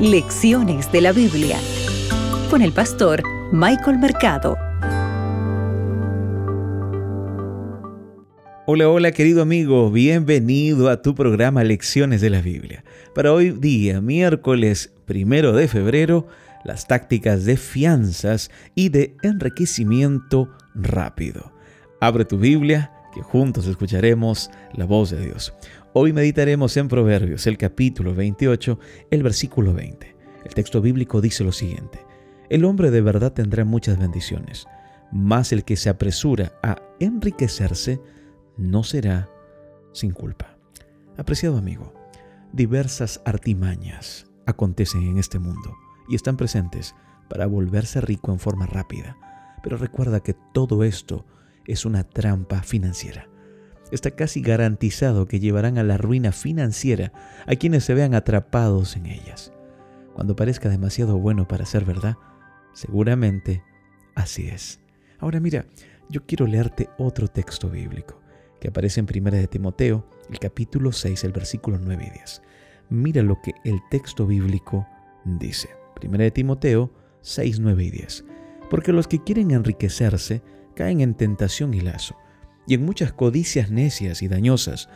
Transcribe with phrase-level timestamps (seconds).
[0.00, 1.56] Lecciones de la Biblia
[2.50, 4.58] con el pastor Michael Mercado.
[8.66, 12.84] Hola, hola querido amigo, bienvenido a tu programa Lecciones de la Biblia.
[13.14, 16.26] Para hoy día, miércoles primero de febrero,
[16.62, 21.54] las tácticas de fianzas y de enriquecimiento rápido.
[22.02, 25.54] Abre tu Biblia, que juntos escucharemos la voz de Dios.
[25.98, 28.78] Hoy meditaremos en Proverbios, el capítulo 28,
[29.10, 30.14] el versículo 20.
[30.44, 32.04] El texto bíblico dice lo siguiente.
[32.50, 34.66] El hombre de verdad tendrá muchas bendiciones,
[35.10, 37.98] mas el que se apresura a enriquecerse
[38.58, 39.30] no será
[39.94, 40.58] sin culpa.
[41.16, 41.94] Apreciado amigo,
[42.52, 45.74] diversas artimañas acontecen en este mundo
[46.10, 46.94] y están presentes
[47.30, 49.16] para volverse rico en forma rápida.
[49.62, 51.24] Pero recuerda que todo esto
[51.64, 53.30] es una trampa financiera
[53.90, 57.12] está casi garantizado que llevarán a la ruina financiera
[57.46, 59.52] a quienes se vean atrapados en ellas.
[60.14, 62.16] Cuando parezca demasiado bueno para ser verdad,
[62.72, 63.62] seguramente
[64.14, 64.80] así es.
[65.18, 65.66] Ahora mira,
[66.08, 68.20] yo quiero leerte otro texto bíblico
[68.60, 72.42] que aparece en 1 de Timoteo, el capítulo 6, el versículo 9 y 10.
[72.88, 74.86] Mira lo que el texto bíblico
[75.24, 75.68] dice.
[76.02, 78.24] 1 de Timoteo 6, 9 y 10.
[78.70, 80.42] Porque los que quieren enriquecerse
[80.74, 82.16] caen en tentación y lazo
[82.66, 84.88] y en muchas codicias necias y dañosas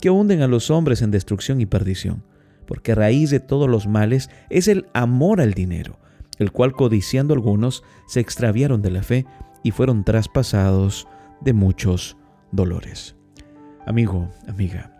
[0.00, 2.22] que hunden a los hombres en destrucción y perdición,
[2.66, 5.98] porque raíz de todos los males es el amor al dinero,
[6.38, 9.26] el cual codiciando algunos se extraviaron de la fe
[9.62, 11.08] y fueron traspasados
[11.40, 12.16] de muchos
[12.52, 13.16] dolores.
[13.86, 14.92] Amigo, amiga,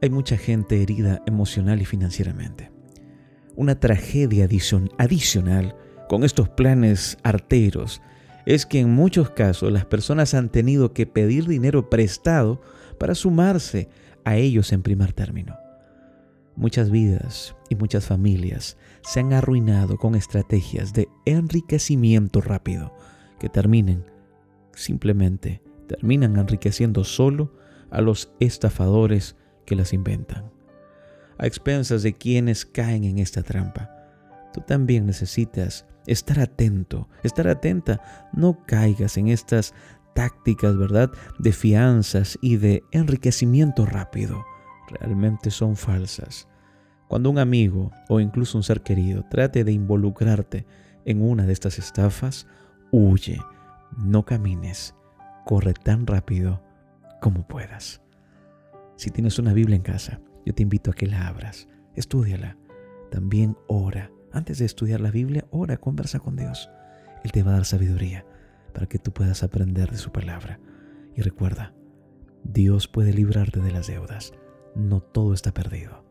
[0.00, 2.70] hay mucha gente herida emocional y financieramente.
[3.56, 4.48] Una tragedia
[4.98, 5.74] adicional
[6.08, 8.00] con estos planes arteros
[8.48, 12.62] es que en muchos casos las personas han tenido que pedir dinero prestado
[12.98, 13.90] para sumarse
[14.24, 15.54] a ellos en primer término.
[16.56, 22.96] Muchas vidas y muchas familias se han arruinado con estrategias de enriquecimiento rápido
[23.38, 24.06] que terminen
[24.74, 27.52] simplemente terminan enriqueciendo solo
[27.90, 29.36] a los estafadores
[29.66, 30.50] que las inventan.
[31.36, 33.97] A expensas de quienes caen en esta trampa,
[34.52, 38.00] tú también necesitas estar atento, estar atenta,
[38.32, 39.74] no caigas en estas
[40.14, 44.44] tácticas, ¿verdad?, de fianzas y de enriquecimiento rápido.
[44.88, 46.48] Realmente son falsas.
[47.08, 50.66] Cuando un amigo o incluso un ser querido trate de involucrarte
[51.04, 52.46] en una de estas estafas,
[52.90, 53.40] huye,
[53.96, 54.94] no camines,
[55.44, 56.62] corre tan rápido
[57.20, 58.02] como puedas.
[58.96, 62.56] Si tienes una Biblia en casa, yo te invito a que la abras, estudiala,
[63.10, 66.70] también ora antes de estudiar la Biblia, ora, conversa con Dios.
[67.24, 68.24] Él te va a dar sabiduría
[68.72, 70.60] para que tú puedas aprender de su palabra.
[71.16, 71.74] Y recuerda,
[72.44, 74.32] Dios puede librarte de las deudas.
[74.74, 76.04] No todo está perdido.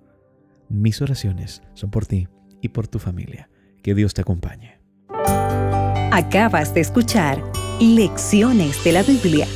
[0.69, 2.27] Mis oraciones son por ti
[2.61, 3.49] y por tu familia.
[3.81, 4.79] Que Dios te acompañe.
[6.11, 7.41] Acabas de escuchar
[7.79, 9.47] Lecciones de la Biblia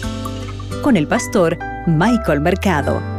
[0.83, 1.57] con el pastor
[1.87, 3.10] Michael Mercado.